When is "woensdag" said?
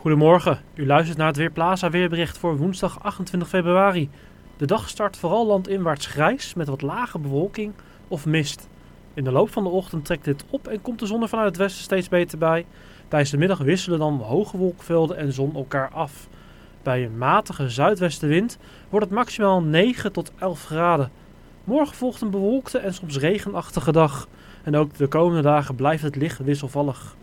2.56-3.02